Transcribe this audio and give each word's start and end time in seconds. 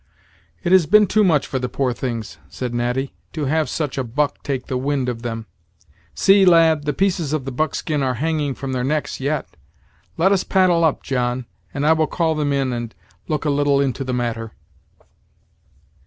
"It 0.63 0.71
has 0.71 0.87
been 0.87 1.05
too 1.05 1.23
much 1.23 1.45
for 1.45 1.59
the 1.59 1.69
poor 1.69 1.93
things," 1.93 2.39
said 2.49 2.73
Natty, 2.73 3.13
"to 3.33 3.45
have 3.45 3.69
such 3.69 3.99
a 3.99 4.03
buck 4.03 4.41
take 4.41 4.65
the 4.65 4.75
wind 4.75 5.07
of 5.07 5.21
them. 5.21 5.45
See, 6.15 6.43
lad, 6.43 6.85
the 6.85 6.91
pieces 6.93 7.33
of 7.33 7.45
the 7.45 7.51
buckskin 7.51 8.01
are 8.01 8.15
hanging 8.15 8.55
from 8.55 8.73
their 8.73 8.83
necks 8.83 9.19
yet. 9.19 9.55
Let 10.17 10.31
us 10.31 10.43
paddle 10.43 10.83
up, 10.83 11.03
John, 11.03 11.45
and 11.71 11.85
I 11.85 11.93
will 11.93 12.07
call 12.07 12.33
them 12.33 12.51
in 12.51 12.73
and 12.73 12.95
look 13.27 13.45
a 13.45 13.51
little 13.51 13.79
into 13.79 14.03
the 14.03 14.11
matter." 14.11 14.53